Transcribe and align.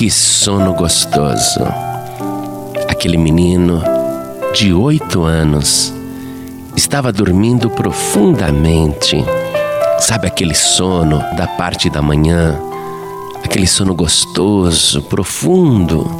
Que 0.00 0.10
sono 0.10 0.72
gostoso. 0.72 1.60
Aquele 2.88 3.18
menino 3.18 3.82
de 4.54 4.72
oito 4.72 5.24
anos 5.24 5.92
estava 6.74 7.12
dormindo 7.12 7.68
profundamente. 7.68 9.22
Sabe 9.98 10.26
aquele 10.26 10.54
sono 10.54 11.18
da 11.36 11.46
parte 11.46 11.90
da 11.90 12.00
manhã? 12.00 12.58
Aquele 13.44 13.66
sono 13.66 13.94
gostoso, 13.94 15.02
profundo. 15.02 16.10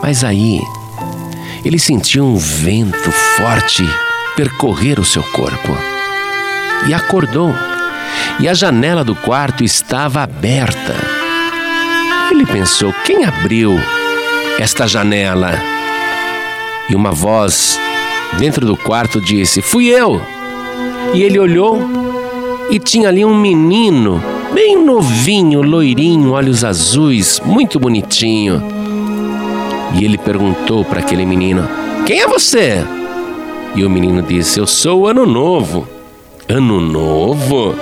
Mas 0.00 0.22
aí, 0.22 0.60
ele 1.64 1.80
sentiu 1.80 2.24
um 2.24 2.36
vento 2.36 3.10
forte 3.36 3.82
percorrer 4.36 5.00
o 5.00 5.04
seu 5.04 5.24
corpo 5.32 5.76
e 6.86 6.94
acordou. 6.94 7.52
E 8.38 8.48
a 8.48 8.54
janela 8.54 9.02
do 9.02 9.16
quarto 9.16 9.64
estava 9.64 10.22
aberta. 10.22 11.11
Ele 12.30 12.46
pensou: 12.46 12.92
quem 13.04 13.24
abriu 13.24 13.78
esta 14.58 14.86
janela? 14.86 15.52
E 16.88 16.94
uma 16.94 17.12
voz 17.12 17.78
dentro 18.38 18.66
do 18.66 18.76
quarto 18.76 19.20
disse: 19.20 19.62
Fui 19.62 19.86
eu. 19.86 20.20
E 21.14 21.22
ele 21.22 21.38
olhou 21.38 21.78
e 22.70 22.78
tinha 22.78 23.08
ali 23.08 23.24
um 23.24 23.36
menino, 23.36 24.22
bem 24.54 24.82
novinho, 24.82 25.60
loirinho, 25.62 26.32
olhos 26.32 26.64
azuis, 26.64 27.40
muito 27.44 27.78
bonitinho. 27.78 28.62
E 29.94 30.04
ele 30.04 30.16
perguntou 30.16 30.84
para 30.84 31.00
aquele 31.00 31.26
menino: 31.26 31.68
Quem 32.06 32.20
é 32.20 32.26
você? 32.26 32.82
E 33.74 33.84
o 33.84 33.90
menino 33.90 34.22
disse: 34.22 34.58
Eu 34.58 34.66
sou 34.66 35.02
o 35.02 35.06
Ano 35.06 35.26
Novo. 35.26 35.86
Ano 36.48 36.80
Novo? 36.80 37.74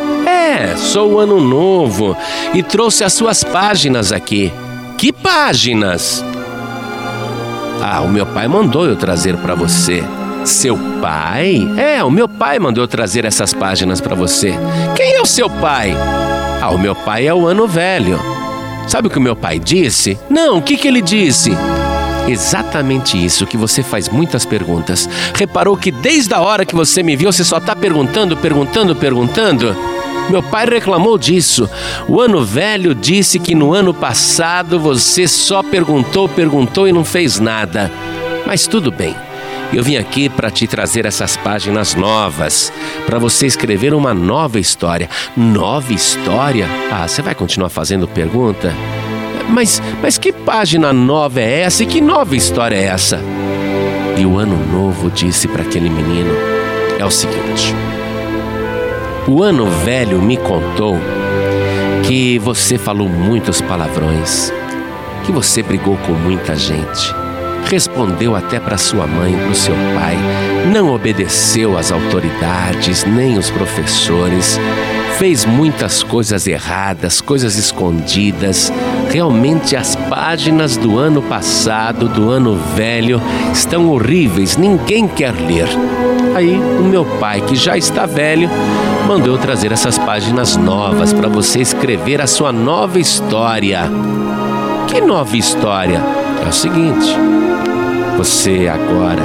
É, 0.60 0.76
sou 0.76 1.12
o 1.12 1.18
Ano 1.18 1.40
Novo 1.40 2.14
e 2.52 2.62
trouxe 2.62 3.02
as 3.02 3.14
suas 3.14 3.42
páginas 3.42 4.12
aqui. 4.12 4.52
Que 4.98 5.10
páginas? 5.10 6.22
Ah, 7.80 8.02
o 8.02 8.08
meu 8.08 8.26
pai 8.26 8.46
mandou 8.46 8.84
eu 8.84 8.94
trazer 8.94 9.38
para 9.38 9.54
você. 9.54 10.04
Seu 10.44 10.78
pai? 11.00 11.66
É, 11.78 12.04
o 12.04 12.10
meu 12.10 12.28
pai 12.28 12.58
mandou 12.58 12.84
eu 12.84 12.88
trazer 12.88 13.24
essas 13.24 13.54
páginas 13.54 14.02
para 14.02 14.14
você. 14.14 14.52
Quem 14.94 15.14
é 15.14 15.22
o 15.22 15.26
seu 15.26 15.48
pai? 15.48 15.96
Ah, 16.60 16.68
o 16.68 16.78
meu 16.78 16.94
pai 16.94 17.26
é 17.26 17.32
o 17.32 17.46
ano 17.46 17.66
velho. 17.66 18.20
Sabe 18.86 19.08
o 19.08 19.10
que 19.10 19.18
o 19.18 19.22
meu 19.22 19.34
pai 19.34 19.58
disse? 19.58 20.18
Não, 20.28 20.58
o 20.58 20.62
que, 20.62 20.76
que 20.76 20.86
ele 20.86 21.00
disse? 21.00 21.52
Exatamente 22.28 23.16
isso 23.16 23.46
que 23.46 23.56
você 23.56 23.82
faz 23.82 24.10
muitas 24.10 24.44
perguntas. 24.44 25.08
Reparou 25.34 25.74
que 25.74 25.90
desde 25.90 26.34
a 26.34 26.40
hora 26.42 26.66
que 26.66 26.74
você 26.74 27.02
me 27.02 27.16
viu, 27.16 27.32
você 27.32 27.44
só 27.44 27.56
está 27.56 27.74
perguntando, 27.74 28.36
perguntando, 28.36 28.94
perguntando? 28.94 29.99
Meu 30.30 30.42
pai 30.42 30.64
reclamou 30.64 31.18
disso. 31.18 31.68
O 32.08 32.20
ano 32.20 32.44
velho 32.44 32.94
disse 32.94 33.38
que 33.38 33.54
no 33.54 33.74
ano 33.74 33.92
passado 33.92 34.78
você 34.78 35.26
só 35.26 35.62
perguntou, 35.62 36.28
perguntou 36.28 36.86
e 36.86 36.92
não 36.92 37.04
fez 37.04 37.40
nada. 37.40 37.90
Mas 38.46 38.66
tudo 38.66 38.92
bem. 38.92 39.16
Eu 39.72 39.84
vim 39.84 39.96
aqui 39.96 40.28
para 40.28 40.50
te 40.50 40.66
trazer 40.66 41.06
essas 41.06 41.36
páginas 41.36 41.94
novas, 41.94 42.72
para 43.06 43.18
você 43.18 43.46
escrever 43.46 43.94
uma 43.94 44.12
nova 44.12 44.58
história. 44.58 45.08
Nova 45.36 45.92
história? 45.92 46.66
Ah, 46.90 47.06
você 47.06 47.22
vai 47.22 47.34
continuar 47.34 47.68
fazendo 47.68 48.08
pergunta? 48.08 48.74
Mas, 49.48 49.80
mas 50.02 50.18
que 50.18 50.32
página 50.32 50.92
nova 50.92 51.40
é 51.40 51.60
essa 51.60 51.82
e 51.82 51.86
que 51.86 52.00
nova 52.00 52.36
história 52.36 52.76
é 52.76 52.84
essa? 52.84 53.20
E 54.16 54.24
o 54.24 54.38
ano 54.38 54.56
novo 54.72 55.10
disse 55.10 55.48
para 55.48 55.62
aquele 55.62 55.88
menino: 55.88 56.32
é 56.98 57.04
o 57.04 57.10
seguinte. 57.10 57.74
O 59.28 59.42
ano 59.42 59.66
velho 59.66 60.20
me 60.20 60.36
contou 60.36 60.96
que 62.04 62.38
você 62.38 62.78
falou 62.78 63.08
muitos 63.08 63.60
palavrões, 63.60 64.52
que 65.24 65.30
você 65.30 65.62
brigou 65.62 65.96
com 65.98 66.12
muita 66.12 66.56
gente, 66.56 67.14
respondeu 67.68 68.34
até 68.34 68.58
para 68.58 68.78
sua 68.78 69.06
mãe 69.06 69.36
para 69.36 69.50
o 69.50 69.54
seu 69.54 69.74
pai, 69.94 70.16
não 70.72 70.92
obedeceu 70.92 71.76
às 71.76 71.92
autoridades 71.92 73.04
nem 73.04 73.38
os 73.38 73.50
professores, 73.50 74.58
fez 75.18 75.44
muitas 75.44 76.02
coisas 76.02 76.46
erradas, 76.46 77.20
coisas 77.20 77.56
escondidas. 77.56 78.72
Realmente 79.10 79.76
as 79.76 79.94
páginas 80.10 80.76
do 80.76 80.98
ano 80.98 81.22
passado, 81.22 82.08
do 82.08 82.30
ano 82.30 82.56
velho, 82.74 83.22
estão 83.52 83.88
horríveis, 83.88 84.56
ninguém 84.56 85.06
quer 85.06 85.32
ler. 85.32 85.68
Aí 86.34 86.52
o 86.52 86.82
meu 86.82 87.04
pai, 87.04 87.40
que 87.40 87.54
já 87.54 87.76
está 87.76 88.06
velho, 88.06 88.50
mandou 89.06 89.38
trazer 89.38 89.70
essas 89.70 89.96
páginas 89.96 90.56
novas 90.56 91.12
para 91.12 91.28
você 91.28 91.60
escrever 91.60 92.20
a 92.20 92.26
sua 92.26 92.50
nova 92.50 92.98
história. 92.98 93.82
Que 94.88 95.00
nova 95.00 95.36
história? 95.36 96.02
É 96.44 96.48
o 96.48 96.52
seguinte: 96.52 97.14
você 98.16 98.66
agora 98.66 99.22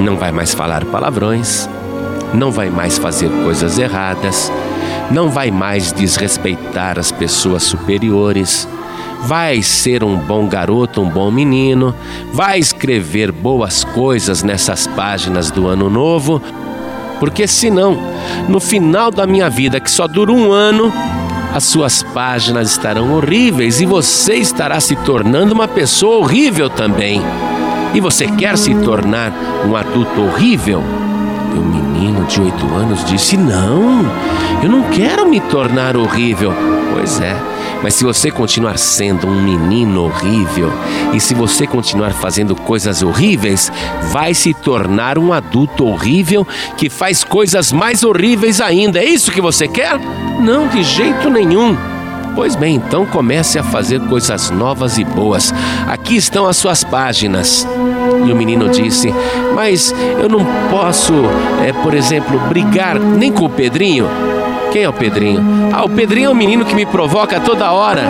não 0.00 0.16
vai 0.16 0.32
mais 0.32 0.52
falar 0.52 0.84
palavrões, 0.86 1.68
não 2.34 2.50
vai 2.50 2.68
mais 2.68 2.98
fazer 2.98 3.30
coisas 3.44 3.78
erradas 3.78 4.50
não 5.10 5.28
vai 5.28 5.50
mais 5.50 5.92
desrespeitar 5.92 6.96
as 6.96 7.10
pessoas 7.10 7.64
superiores, 7.64 8.68
vai 9.26 9.62
ser 9.62 10.02
um 10.02 10.16
bom 10.16 10.46
garoto, 10.46 11.00
um 11.00 11.08
bom 11.08 11.30
menino, 11.30 11.94
vai 12.32 12.58
escrever 12.58 13.30
boas 13.32 13.84
coisas 13.84 14.42
nessas 14.42 14.86
páginas 14.86 15.50
do 15.50 15.66
ano 15.66 15.90
novo, 15.90 16.40
porque 17.18 17.46
senão, 17.46 17.98
no 18.48 18.60
final 18.60 19.10
da 19.10 19.26
minha 19.26 19.50
vida, 19.50 19.78
que 19.78 19.90
só 19.90 20.08
dura 20.08 20.32
um 20.32 20.50
ano, 20.50 20.92
as 21.52 21.64
suas 21.64 22.02
páginas 22.02 22.70
estarão 22.70 23.14
horríveis 23.16 23.80
e 23.80 23.86
você 23.86 24.34
estará 24.34 24.80
se 24.80 24.94
tornando 24.96 25.52
uma 25.52 25.66
pessoa 25.66 26.18
horrível 26.18 26.70
também. 26.70 27.20
E 27.92 28.00
você 28.00 28.28
quer 28.28 28.56
se 28.56 28.72
tornar 28.76 29.32
um 29.68 29.74
adulto 29.74 30.20
horrível? 30.20 30.80
E 31.54 31.58
o 31.58 31.62
menino 32.00 32.24
de 32.24 32.40
oito 32.40 32.74
anos 32.74 33.04
disse: 33.04 33.36
Não, 33.36 34.00
eu 34.62 34.70
não 34.70 34.84
quero 34.84 35.28
me 35.28 35.38
tornar 35.38 35.98
horrível. 35.98 36.52
Pois 36.92 37.20
é, 37.20 37.36
mas 37.82 37.94
se 37.94 38.04
você 38.04 38.30
continuar 38.30 38.78
sendo 38.78 39.26
um 39.26 39.42
menino 39.42 40.04
horrível 40.04 40.72
e 41.12 41.20
se 41.20 41.34
você 41.34 41.66
continuar 41.66 42.12
fazendo 42.12 42.56
coisas 42.56 43.02
horríveis, 43.02 43.70
vai 44.10 44.32
se 44.32 44.54
tornar 44.54 45.18
um 45.18 45.32
adulto 45.32 45.86
horrível 45.86 46.46
que 46.76 46.88
faz 46.88 47.22
coisas 47.22 47.70
mais 47.70 48.02
horríveis 48.02 48.60
ainda. 48.60 48.98
É 48.98 49.04
isso 49.04 49.30
que 49.30 49.40
você 49.40 49.68
quer? 49.68 49.98
Não, 50.40 50.68
de 50.68 50.82
jeito 50.82 51.28
nenhum. 51.28 51.76
Pois 52.34 52.56
bem, 52.56 52.76
então 52.76 53.04
comece 53.04 53.58
a 53.58 53.62
fazer 53.62 54.00
coisas 54.08 54.50
novas 54.50 54.98
e 54.98 55.04
boas. 55.04 55.52
Aqui 55.86 56.16
estão 56.16 56.46
as 56.46 56.56
suas 56.56 56.82
páginas. 56.82 57.66
E 58.26 58.32
o 58.32 58.36
menino 58.36 58.68
disse: 58.68 59.12
Mas 59.54 59.94
eu 60.20 60.28
não 60.28 60.44
posso, 60.70 61.12
é, 61.66 61.72
por 61.72 61.94
exemplo, 61.94 62.38
brigar 62.48 62.98
nem 62.98 63.32
com 63.32 63.44
o 63.44 63.50
Pedrinho. 63.50 64.06
Quem 64.72 64.82
é 64.84 64.88
o 64.88 64.92
Pedrinho? 64.92 65.42
Ah, 65.72 65.84
o 65.84 65.88
Pedrinho 65.88 66.28
é 66.28 66.30
o 66.30 66.34
menino 66.34 66.64
que 66.64 66.74
me 66.74 66.86
provoca 66.86 67.40
toda 67.40 67.72
hora. 67.72 68.02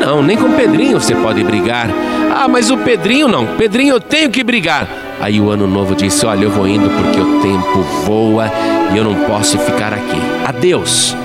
Não, 0.00 0.22
nem 0.22 0.36
com 0.36 0.46
o 0.46 0.56
Pedrinho 0.56 1.00
você 1.00 1.14
pode 1.14 1.42
brigar. 1.44 1.88
Ah, 2.34 2.48
mas 2.48 2.70
o 2.70 2.78
Pedrinho 2.78 3.28
não. 3.28 3.46
Pedrinho 3.46 3.94
eu 3.94 4.00
tenho 4.00 4.30
que 4.30 4.42
brigar. 4.42 4.88
Aí 5.20 5.40
o 5.40 5.50
ano 5.50 5.66
novo 5.66 5.94
disse: 5.94 6.26
Olha, 6.26 6.44
eu 6.44 6.50
vou 6.50 6.66
indo 6.66 6.88
porque 6.90 7.20
o 7.20 7.40
tempo 7.40 7.80
voa 8.04 8.50
e 8.92 8.96
eu 8.96 9.04
não 9.04 9.14
posso 9.26 9.58
ficar 9.58 9.92
aqui. 9.92 10.20
Adeus 10.44 11.16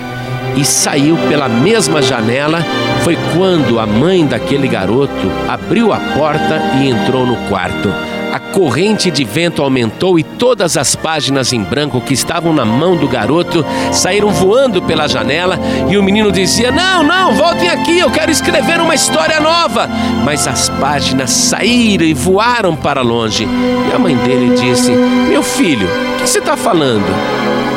e 0.56 0.64
saiu 0.64 1.16
pela 1.28 1.48
mesma 1.48 2.00
janela. 2.00 2.64
Foi 3.02 3.16
quando 3.36 3.78
a 3.78 3.86
mãe 3.86 4.26
daquele 4.26 4.66
garoto 4.66 5.30
abriu 5.48 5.92
a 5.92 5.98
porta 5.98 6.60
e 6.80 6.88
entrou 6.88 7.26
no 7.26 7.36
quarto. 7.48 7.92
A 8.36 8.38
corrente 8.38 9.10
de 9.10 9.24
vento 9.24 9.62
aumentou 9.62 10.18
e 10.18 10.22
todas 10.22 10.76
as 10.76 10.94
páginas 10.94 11.54
em 11.54 11.62
branco 11.62 12.02
que 12.02 12.12
estavam 12.12 12.52
na 12.52 12.66
mão 12.66 12.94
do 12.94 13.08
garoto 13.08 13.64
saíram 13.90 14.28
voando 14.28 14.82
pela 14.82 15.08
janela 15.08 15.58
e 15.88 15.96
o 15.96 16.02
menino 16.02 16.30
dizia: 16.30 16.70
Não, 16.70 17.02
não, 17.02 17.32
voltem 17.32 17.66
aqui, 17.70 17.98
eu 17.98 18.10
quero 18.10 18.30
escrever 18.30 18.78
uma 18.78 18.94
história 18.94 19.40
nova. 19.40 19.88
Mas 20.22 20.46
as 20.46 20.68
páginas 20.68 21.30
saíram 21.30 22.04
e 22.04 22.12
voaram 22.12 22.76
para 22.76 23.00
longe. 23.00 23.48
E 23.90 23.94
a 23.94 23.98
mãe 23.98 24.14
dele 24.14 24.54
disse: 24.54 24.90
Meu 24.90 25.42
filho, 25.42 25.88
o 25.88 26.20
que 26.20 26.28
você 26.28 26.38
está 26.38 26.58
falando? 26.58 27.06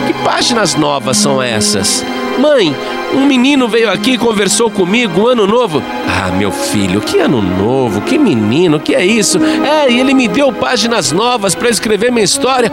Que 0.08 0.14
páginas 0.26 0.76
novas 0.76 1.16
são 1.16 1.42
essas? 1.42 2.04
Mãe, 2.38 2.76
um 3.14 3.26
menino 3.26 3.68
veio 3.68 3.90
aqui 3.92 4.12
e 4.12 4.18
conversou 4.18 4.70
comigo, 4.70 5.28
ano 5.28 5.48
novo. 5.48 5.82
Ah, 6.08 6.32
meu 6.32 6.52
filho, 6.52 7.02
que 7.02 7.20
ano 7.20 7.42
novo, 7.42 8.02
que 8.02 8.18
menino, 8.18 8.80
que 8.80 8.94
é 8.94 9.06
isso? 9.06 9.40
É, 9.44 9.90
e 9.90 10.00
ele 10.00 10.14
me 10.14 10.28
deu 10.28 10.52
páginas 10.52 11.12
novas 11.12 11.56
para 11.56 11.70
escrever 11.70 12.12
minha 12.12 12.24
história, 12.24 12.72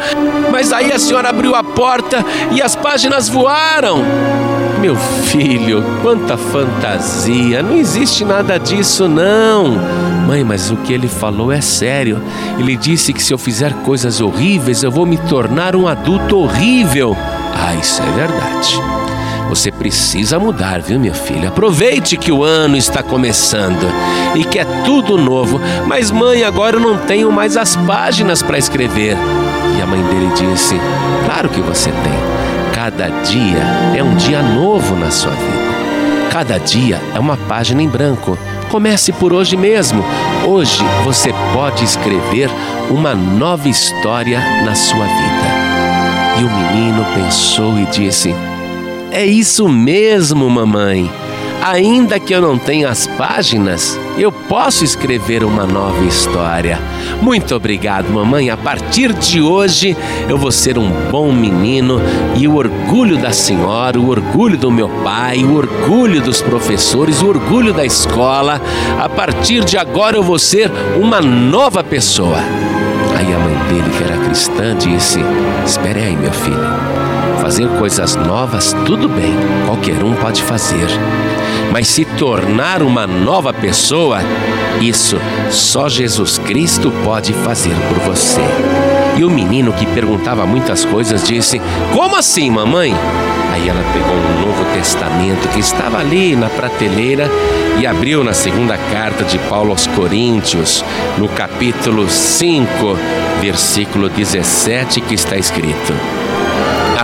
mas 0.51 0.73
aí 0.73 0.93
a 0.93 0.99
senhora 0.99 1.31
abriu 1.31 1.55
a 1.55 1.63
porta 1.63 2.25
e 2.53 2.61
as 2.61 2.77
páginas 2.77 3.29
voaram. 3.29 4.03
Meu 4.81 4.95
filho, 4.95 5.83
quanta 6.03 6.37
fantasia, 6.37 7.63
não 7.63 7.75
existe 7.75 8.25
nada 8.25 8.59
disso 8.59 9.09
não. 9.09 9.79
Mãe, 10.27 10.45
mas 10.45 10.71
o 10.71 10.77
que 10.77 10.93
ele 10.93 11.09
falou 11.09 11.51
é 11.51 11.61
sério. 11.61 12.21
Ele 12.59 12.77
disse 12.77 13.13
que 13.13 13.23
se 13.23 13.33
eu 13.33 13.39
fizer 13.39 13.73
coisas 13.85 14.21
horríveis, 14.21 14.83
eu 14.83 14.91
vou 14.91 15.07
me 15.07 15.17
tornar 15.17 15.75
um 15.75 15.89
adulto 15.89 16.39
horrível. 16.39 17.17
Ah, 17.55 17.75
isso 17.75 18.03
é 18.03 18.11
verdade. 18.13 19.16
Você 19.49 19.71
precisa 19.71 20.39
mudar, 20.39 20.81
viu, 20.81 20.99
minha 20.99 21.15
filha? 21.15 21.49
Aproveite 21.49 22.17
que 22.17 22.33
o 22.33 22.43
ano 22.43 22.77
está 22.77 23.03
começando 23.03 23.87
e 24.35 24.45
que 24.45 24.59
é 24.59 24.65
tudo 24.85 25.17
novo. 25.17 25.61
Mas, 25.87 26.11
mãe, 26.11 26.43
agora 26.43 26.77
eu 26.77 26.81
não 26.81 26.99
tenho 26.99 27.31
mais 27.31 27.57
as 27.57 27.77
páginas 27.77 28.43
para 28.43 28.59
escrever. 28.59 29.17
E 29.79 29.83
a 29.83 29.87
mãe 29.87 30.03
dele 30.03 30.31
disse: 30.35 30.75
Claro 31.25 31.49
que 31.49 31.61
você 31.61 31.91
tem. 31.91 32.37
Cada 32.75 33.09
dia 33.09 33.63
é 33.97 34.03
um 34.03 34.15
dia 34.17 34.43
novo 34.43 34.97
na 34.97 35.11
sua 35.11 35.33
vida. 35.33 35.67
Cada 36.31 36.59
dia 36.59 37.01
é 37.15 37.19
uma 37.19 37.37
página 37.37 37.81
em 37.83 37.89
branco. 37.89 38.37
Comece 38.69 39.13
por 39.13 39.33
hoje 39.33 39.57
mesmo. 39.57 40.05
Hoje 40.47 40.85
você 41.05 41.33
pode 41.55 41.85
escrever 41.85 42.51
uma 42.91 43.15
nova 43.15 43.69
história 43.69 44.41
na 44.65 44.75
sua 44.75 45.07
vida. 45.07 45.67
E 46.39 46.45
o 46.45 46.51
menino 46.51 47.07
pensou 47.15 47.79
e 47.79 47.87
disse: 47.87 48.35
É 49.17 49.25
isso 49.25 49.67
mesmo, 49.67 50.47
mamãe. 50.51 51.11
Ainda 51.65 52.21
que 52.21 52.35
eu 52.35 52.43
não 52.43 52.59
tenha 52.59 52.91
as 52.91 53.07
páginas, 53.07 53.99
eu 54.19 54.31
posso 54.31 54.85
escrever 54.85 55.43
uma 55.43 55.65
nova 55.65 56.05
história. 56.05 56.79
Muito 57.23 57.55
obrigado, 57.55 58.11
mamãe. 58.11 58.51
A 58.51 58.59
partir 58.59 59.15
de 59.15 59.41
hoje 59.41 59.97
eu 60.29 60.37
vou 60.37 60.53
ser 60.53 60.77
um 60.77 60.91
bom 61.11 61.33
menino 61.33 61.99
e 62.37 62.47
o 62.47 62.57
orgulho 62.57 63.17
da 63.17 63.33
senhora, 63.33 63.99
o 63.99 64.11
orgulho 64.11 64.59
do 64.59 64.71
meu 64.71 64.91
pai, 65.03 65.43
o 65.45 65.57
orgulho 65.57 66.21
dos 66.21 66.43
professores, 66.43 67.23
o 67.23 67.29
orgulho 67.29 67.73
da 67.73 67.87
escola. 67.87 68.61
A 69.01 69.09
partir 69.09 69.65
de 69.65 69.79
agora 69.79 70.19
eu 70.19 70.23
vou 70.23 70.39
ser 70.39 70.71
uma 71.01 71.23
nova 71.23 71.83
pessoa. 71.83 72.41
Aí 73.17 73.33
a 73.33 73.39
mãe 73.39 73.57
dele, 73.67 73.97
que 73.97 74.05
era 74.05 74.27
cristã, 74.27 74.77
disse: 74.77 75.21
Espere 75.65 76.01
aí, 76.01 76.15
meu 76.15 76.35
filho. 76.35 77.06
Fazer 77.47 77.69
coisas 77.79 78.17
novas, 78.17 78.75
tudo 78.85 79.09
bem, 79.09 79.33
qualquer 79.67 80.03
um 80.03 80.15
pode 80.17 80.43
fazer. 80.43 80.89
Mas 81.71 81.87
se 81.87 82.05
tornar 82.05 82.83
uma 82.83 83.07
nova 83.07 83.53
pessoa, 83.53 84.19
isso 84.81 85.17
só 85.49 85.89
Jesus 85.89 86.39
Cristo 86.39 86.93
pode 87.05 87.33
fazer 87.33 87.77
por 87.89 87.99
você. 88.01 88.41
E 89.17 89.25
o 89.25 89.31
menino 89.31 89.73
que 89.73 89.87
perguntava 89.87 90.45
muitas 90.45 90.85
coisas 90.85 91.23
disse: 91.23 91.63
Como 91.95 92.17
assim, 92.17 92.51
mamãe? 92.51 92.93
Aí 93.53 93.69
ela 93.69 93.85
pegou 93.93 94.17
um 94.17 94.41
Novo 94.45 94.65
Testamento 94.75 95.47
que 95.51 95.61
estava 95.61 95.99
ali 95.99 96.35
na 96.35 96.51
prateleira 96.51 97.31
e 97.79 97.87
abriu 97.87 98.25
na 98.25 98.35
segunda 98.35 98.77
carta 98.77 99.23
de 99.23 99.39
Paulo 99.39 99.71
aos 99.71 99.87
Coríntios, 99.87 100.85
no 101.17 101.29
capítulo 101.29 102.11
5, 102.11 102.67
versículo 103.41 104.09
17, 104.09 105.01
que 105.01 105.15
está 105.15 105.37
escrito: 105.37 105.95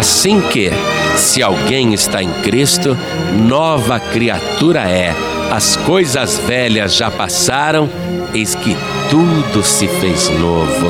Assim 0.03 0.41
que, 0.41 0.69
se 1.15 1.45
alguém 1.45 1.95
está 1.95 2.21
em 2.21 2.33
Cristo, 2.43 2.99
nova 3.47 4.01
criatura 4.01 4.81
é. 4.81 5.15
As 5.49 5.77
coisas 5.77 6.39
velhas 6.39 6.97
já 6.97 7.09
passaram, 7.09 7.89
eis 8.35 8.57
que 8.57 8.77
tudo 9.09 9.63
se 9.63 9.87
fez 9.87 10.29
novo. 10.41 10.89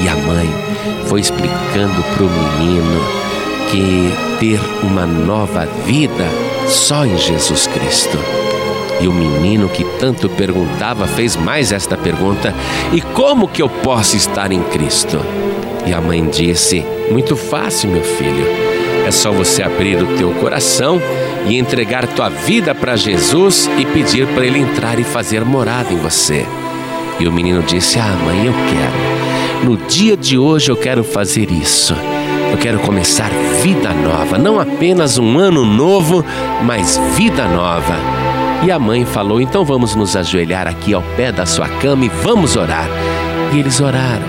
E 0.00 0.08
a 0.08 0.16
mãe 0.16 0.52
foi 1.06 1.20
explicando 1.20 2.02
para 2.16 2.24
o 2.24 2.28
menino 2.28 3.00
que 3.70 4.12
ter 4.40 4.60
uma 4.82 5.06
nova 5.06 5.64
vida 5.86 6.26
só 6.66 7.06
em 7.06 7.16
Jesus 7.16 7.68
Cristo. 7.68 8.18
E 9.00 9.06
o 9.06 9.12
menino 9.12 9.68
que 9.68 9.84
tanto 9.98 10.28
perguntava 10.28 11.06
fez 11.06 11.36
mais 11.36 11.72
esta 11.72 11.96
pergunta: 11.96 12.54
E 12.92 13.00
como 13.00 13.48
que 13.48 13.62
eu 13.62 13.68
posso 13.68 14.16
estar 14.16 14.50
em 14.50 14.62
Cristo? 14.62 15.20
E 15.86 15.92
a 15.92 16.00
mãe 16.00 16.26
disse: 16.26 16.84
Muito 17.10 17.36
fácil, 17.36 17.90
meu 17.90 18.02
filho. 18.02 18.44
É 19.06 19.10
só 19.10 19.32
você 19.32 19.62
abrir 19.62 20.02
o 20.02 20.16
teu 20.18 20.30
coração 20.34 21.00
e 21.46 21.56
entregar 21.56 22.06
tua 22.08 22.28
vida 22.28 22.74
para 22.74 22.96
Jesus 22.96 23.70
e 23.78 23.86
pedir 23.86 24.26
para 24.28 24.44
ele 24.44 24.58
entrar 24.58 24.98
e 24.98 25.04
fazer 25.04 25.44
morada 25.44 25.92
em 25.92 25.96
você. 25.96 26.44
E 27.20 27.26
o 27.26 27.32
menino 27.32 27.62
disse: 27.62 27.98
Ah, 27.98 28.16
mãe, 28.24 28.46
eu 28.46 28.52
quero. 28.52 29.64
No 29.64 29.76
dia 29.88 30.16
de 30.16 30.36
hoje 30.36 30.70
eu 30.70 30.76
quero 30.76 31.02
fazer 31.02 31.50
isso. 31.50 31.94
Eu 32.50 32.58
quero 32.58 32.78
começar 32.80 33.30
vida 33.62 33.92
nova, 33.92 34.38
não 34.38 34.58
apenas 34.58 35.18
um 35.18 35.38
ano 35.38 35.64
novo, 35.64 36.24
mas 36.64 36.98
vida 37.14 37.46
nova. 37.46 38.17
E 38.64 38.70
a 38.72 38.78
mãe 38.78 39.04
falou: 39.04 39.40
Então 39.40 39.64
vamos 39.64 39.94
nos 39.94 40.16
ajoelhar 40.16 40.66
aqui 40.66 40.92
ao 40.92 41.02
pé 41.16 41.30
da 41.30 41.46
sua 41.46 41.68
cama 41.68 42.04
e 42.04 42.08
vamos 42.08 42.56
orar. 42.56 42.88
E 43.52 43.58
eles 43.58 43.80
oraram. 43.80 44.26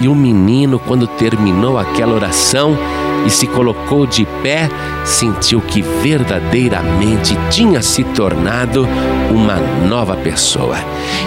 E 0.00 0.08
o 0.08 0.14
menino, 0.14 0.78
quando 0.78 1.06
terminou 1.06 1.78
aquela 1.78 2.14
oração 2.14 2.76
e 3.26 3.30
se 3.30 3.46
colocou 3.46 4.06
de 4.06 4.24
pé, 4.42 4.70
sentiu 5.04 5.60
que 5.60 5.82
verdadeiramente 5.82 7.36
tinha 7.50 7.82
se 7.82 8.04
tornado 8.04 8.88
uma 9.30 9.56
nova 9.86 10.16
pessoa. 10.16 10.76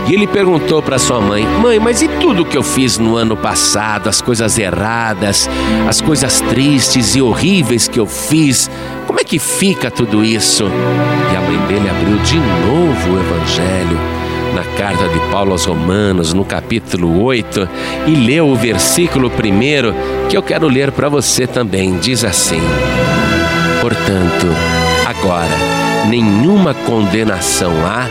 E 0.07 0.13
ele 0.13 0.25
perguntou 0.25 0.81
para 0.81 0.97
sua 0.97 1.19
mãe: 1.19 1.45
Mãe, 1.45 1.79
mas 1.79 2.01
e 2.01 2.07
tudo 2.07 2.45
que 2.45 2.57
eu 2.57 2.63
fiz 2.63 2.97
no 2.97 3.17
ano 3.17 3.35
passado, 3.35 4.07
as 4.07 4.21
coisas 4.21 4.57
erradas, 4.57 5.49
as 5.87 5.99
coisas 5.99 6.39
tristes 6.41 7.15
e 7.15 7.21
horríveis 7.21 7.87
que 7.87 7.99
eu 7.99 8.07
fiz? 8.07 8.71
Como 9.05 9.19
é 9.19 9.23
que 9.23 9.39
fica 9.39 9.91
tudo 9.91 10.23
isso? 10.23 10.65
E 11.33 11.35
a 11.35 11.41
mãe 11.41 11.57
dele 11.67 11.89
abriu 11.89 12.17
de 12.19 12.37
novo 12.37 13.11
o 13.11 13.19
Evangelho 13.19 14.18
na 14.53 14.63
carta 14.77 15.07
de 15.07 15.19
Paulo 15.31 15.51
aos 15.51 15.65
Romanos, 15.65 16.33
no 16.33 16.43
capítulo 16.45 17.23
8, 17.23 17.67
e 18.07 18.15
leu 18.15 18.47
o 18.47 18.55
versículo 18.55 19.29
primeiro 19.29 19.93
que 20.29 20.37
eu 20.37 20.43
quero 20.43 20.67
ler 20.67 20.91
para 20.91 21.09
você 21.09 21.47
também. 21.47 21.97
Diz 21.97 22.23
assim: 22.23 22.61
Portanto, 23.81 24.47
agora, 25.07 25.55
nenhuma 26.07 26.73
condenação 26.73 27.71
há 27.85 28.07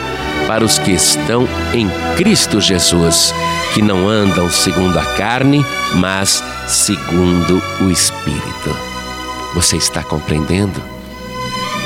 para 0.47 0.65
os 0.65 0.79
que 0.79 0.93
estão 0.93 1.47
em 1.75 1.89
Cristo 2.17 2.61
Jesus, 2.61 3.35
que 3.75 3.83
não 3.83 4.09
andam 4.09 4.49
segundo 4.51 4.99
a 4.99 5.05
carne, 5.05 5.65
mas 5.97 6.43
segundo 6.67 7.63
o 7.81 7.91
Espírito. 7.91 8.77
Você 9.55 9.77
está 9.77 10.03
compreendendo? 10.03 10.98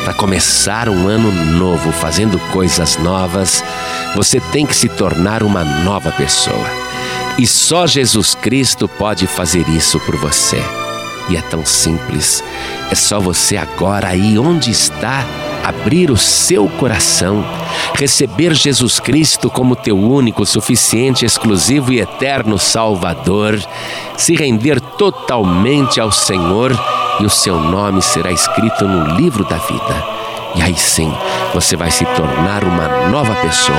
Para 0.05 0.15
começar 0.15 0.89
um 0.89 1.07
ano 1.07 1.31
novo, 1.57 1.93
fazendo 1.93 2.37
coisas 2.51 2.97
novas, 2.97 3.63
você 4.17 4.41
tem 4.41 4.67
que 4.67 4.75
se 4.75 4.89
tornar 4.89 5.45
uma 5.45 5.63
nova 5.63 6.11
pessoa. 6.11 6.67
E 7.39 7.47
só 7.47 7.87
Jesus 7.87 8.35
Cristo 8.35 8.89
pode 8.89 9.29
fazer 9.29 9.69
isso 9.69 10.01
por 10.01 10.17
você. 10.17 10.61
E 11.29 11.37
é 11.37 11.41
tão 11.41 11.65
simples. 11.65 12.43
É 12.91 12.97
só 12.97 13.21
você 13.21 13.57
agora 13.57 14.09
aí 14.09 14.37
onde 14.39 14.73
está 14.73 15.25
abrir 15.63 16.11
o 16.11 16.17
seu 16.17 16.69
coração, 16.69 17.45
receber 17.95 18.53
Jesus 18.55 18.99
Cristo 18.99 19.49
como 19.49 19.77
teu 19.77 19.97
único, 19.97 20.45
suficiente, 20.45 21.25
exclusivo 21.25 21.93
e 21.93 22.01
eterno 22.01 22.59
Salvador, 22.59 23.63
se 24.17 24.35
render 24.35 24.81
totalmente 24.81 26.01
ao 26.01 26.11
Senhor 26.11 26.77
e 27.21 27.27
o 27.27 27.31
seu 27.31 27.59
nome 27.59 28.03
será 28.03 28.31
escrito 28.31 28.87
no 28.87 29.17
livro 29.17 29.45
da 29.45 29.57
vida. 29.57 30.23
E 30.55 30.63
aí 30.63 30.77
sim, 30.77 31.13
você 31.55 31.77
vai 31.77 31.91
se 31.91 32.05
tornar 32.05 32.63
uma 32.65 33.09
nova 33.09 33.35
pessoa. 33.37 33.79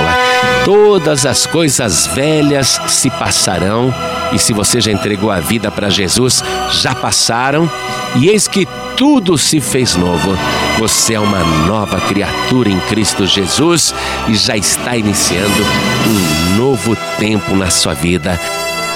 Todas 0.64 1.24
as 1.24 1.46
coisas 1.46 2.06
velhas 2.08 2.80
se 2.88 3.10
passarão, 3.10 3.94
e 4.32 4.38
se 4.38 4.52
você 4.52 4.80
já 4.80 4.90
entregou 4.90 5.30
a 5.30 5.38
vida 5.38 5.70
para 5.70 5.88
Jesus, 5.88 6.42
já 6.72 6.94
passaram, 6.94 7.70
e 8.16 8.28
eis 8.28 8.48
que 8.48 8.66
tudo 8.96 9.36
se 9.38 9.60
fez 9.60 9.96
novo. 9.96 10.36
Você 10.78 11.14
é 11.14 11.20
uma 11.20 11.44
nova 11.66 12.00
criatura 12.00 12.68
em 12.68 12.80
Cristo 12.80 13.26
Jesus 13.26 13.94
e 14.28 14.34
já 14.34 14.56
está 14.56 14.96
iniciando 14.96 15.64
um 16.06 16.56
novo 16.56 16.96
tempo 17.18 17.54
na 17.56 17.70
sua 17.70 17.94
vida. 17.94 18.40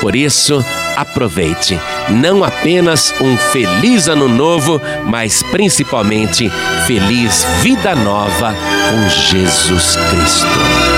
Por 0.00 0.14
isso, 0.14 0.64
aproveite 1.00 1.78
não 2.10 2.42
apenas 2.42 3.14
um 3.20 3.36
feliz 3.36 4.08
ano 4.08 4.28
novo, 4.28 4.80
mas 5.06 5.42
principalmente 5.42 6.50
feliz 6.86 7.44
vida 7.62 7.94
nova 7.94 8.52
com 8.52 9.08
Jesus 9.08 9.96
Cristo. 10.10 10.97